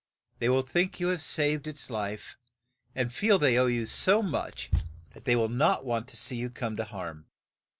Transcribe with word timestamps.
They 0.39 0.49
will 0.49 0.63
think 0.63 0.99
you 0.99 1.09
have 1.09 1.21
saved 1.21 1.67
its 1.67 1.87
life, 1.91 2.35
and 2.95 3.13
feel 3.13 3.37
they 3.37 3.55
owe 3.59 3.67
you 3.67 3.85
so 3.85 4.23
much 4.23 4.71
that 5.11 5.25
they 5.25 5.35
will 5.35 5.47
not 5.47 5.85
want 5.85 6.07
to 6.07 6.17
see 6.17 6.37
you 6.37 6.49
come 6.49 6.75
to 6.77 6.83
harm." 6.85 7.27